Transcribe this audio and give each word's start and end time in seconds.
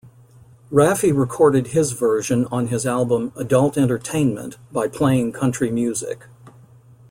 Raffi 0.71 1.15
recorded 1.15 1.67
his 1.67 1.91
version 1.91 2.47
on 2.51 2.69
his 2.69 2.87
album 2.87 3.31
"Adult 3.35 3.77
Entertainment" 3.77 4.57
by 4.71 4.87
playing 4.87 5.31
country 5.31 5.69
music. 5.69 6.25